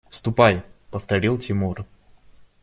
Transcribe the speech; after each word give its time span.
–Ступай,– 0.09 0.63
повторил 0.89 1.37
Тимур. 1.37 1.85